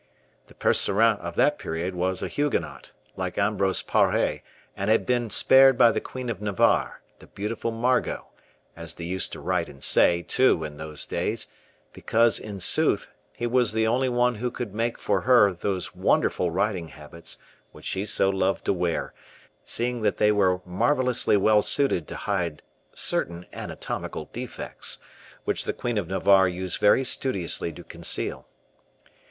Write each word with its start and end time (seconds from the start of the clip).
The 0.47 0.55
Percerin 0.55 1.17
of 1.17 1.35
that 1.35 1.59
period 1.59 1.93
was 1.93 2.23
a 2.23 2.27
Huguenot, 2.27 2.91
like 3.15 3.37
Ambrose 3.37 3.83
Pare, 3.83 4.41
and 4.75 4.89
had 4.89 5.05
been 5.05 5.29
spared 5.29 5.77
by 5.77 5.91
the 5.91 6.01
Queen 6.01 6.27
of 6.27 6.41
Navarre, 6.41 7.01
the 7.19 7.27
beautiful 7.27 7.69
Margot, 7.69 8.25
as 8.75 8.95
they 8.95 9.03
used 9.03 9.31
to 9.33 9.39
write 9.39 9.69
and 9.69 9.83
say, 9.83 10.23
too, 10.23 10.63
in 10.63 10.77
those 10.77 11.05
days; 11.05 11.49
because, 11.93 12.39
in 12.39 12.59
sooth, 12.59 13.11
he 13.37 13.45
was 13.45 13.73
the 13.73 13.85
only 13.85 14.09
one 14.09 14.33
who 14.37 14.49
could 14.49 14.73
make 14.73 14.97
for 14.97 15.21
her 15.21 15.53
those 15.53 15.93
wonderful 15.93 16.49
riding 16.49 16.87
habits 16.87 17.37
which 17.71 17.85
she 17.85 18.03
so 18.03 18.31
loved 18.31 18.65
to 18.65 18.73
wear, 18.73 19.13
seeing 19.63 20.01
that 20.01 20.17
they 20.17 20.31
were 20.31 20.61
marvelously 20.65 21.37
well 21.37 21.61
suited 21.61 22.07
to 22.07 22.15
hide 22.15 22.63
certain 22.91 23.45
anatomical 23.53 24.31
defects, 24.33 24.97
which 25.45 25.63
the 25.65 25.73
Queen 25.73 25.99
of 25.99 26.07
Navarre 26.07 26.47
used 26.49 26.79
very 26.79 27.03
studiously 27.03 27.71
to 27.73 27.83
conceal. 27.83 28.47